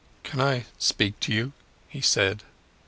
[0.23, 1.53] "Can I speak to you?"
[1.87, 2.41] he said.